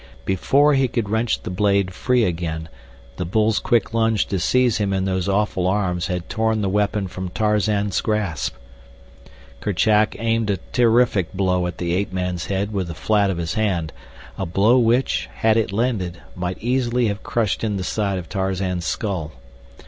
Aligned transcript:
Before 0.25 0.73
he 0.73 0.87
could 0.87 1.09
wrench 1.11 1.43
the 1.43 1.51
blade 1.51 1.93
free 1.93 2.23
again, 2.23 2.69
the 3.17 3.23
bull's 3.23 3.59
quick 3.59 3.93
lunge 3.93 4.25
to 4.29 4.39
seize 4.39 4.79
him 4.79 4.93
in 4.93 5.05
those 5.05 5.29
awful 5.29 5.67
arms 5.67 6.07
had 6.07 6.27
torn 6.27 6.61
the 6.63 6.69
weapon 6.69 7.07
from 7.07 7.29
Tarzan's 7.29 8.01
grasp. 8.01 8.55
Kerchak 9.59 10.15
aimed 10.17 10.49
a 10.49 10.57
terrific 10.73 11.31
blow 11.35 11.67
at 11.67 11.77
the 11.77 11.93
ape 11.93 12.11
man's 12.11 12.47
head 12.47 12.73
with 12.73 12.87
the 12.87 12.95
flat 12.95 13.29
of 13.29 13.37
his 13.37 13.53
hand, 13.53 13.93
a 14.39 14.45
blow 14.47 14.79
which, 14.79 15.29
had 15.35 15.55
it 15.55 15.71
landed, 15.71 16.19
might 16.35 16.57
easily 16.59 17.05
have 17.07 17.21
crushed 17.21 17.63
in 17.63 17.77
the 17.77 17.83
side 17.83 18.17
of 18.17 18.27
Tarzan's 18.27 18.85
skull. 18.87 19.31